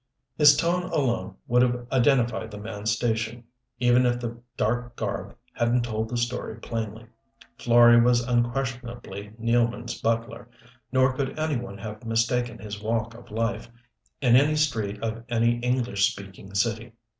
[0.35, 3.43] His tone alone would have identified the man's station,
[3.77, 7.05] even if the dark garb hadn't told the story plainly.
[7.59, 10.49] Florey was unquestionably Nealman's butler.
[10.91, 13.69] Nor could anyone have mistaken his walk of life,
[14.21, 16.93] in any street of any English speaking city.